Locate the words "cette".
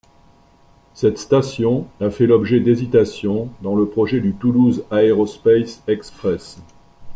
0.95-1.19